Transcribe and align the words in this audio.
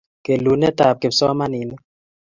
kelunet 0.25 0.79
ap 0.87 0.95
kipsomaninik 1.01 1.81